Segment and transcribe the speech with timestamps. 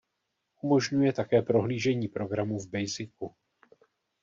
[0.61, 3.35] Umožňuje také prohlížení programů v Basicu.